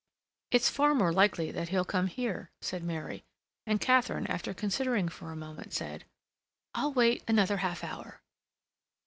[0.49, 3.23] "It's far more likely that he'll come here," said Mary,
[3.67, 6.05] and Katharine, after considering for a moment, said:
[6.73, 8.23] "I'll wait another half hour."